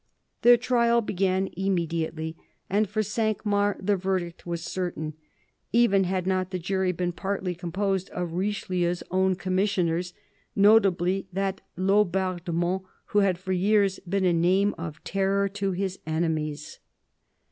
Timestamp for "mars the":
3.45-3.95